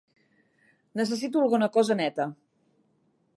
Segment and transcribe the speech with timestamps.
[1.01, 2.29] Necessito alguna cosa neta.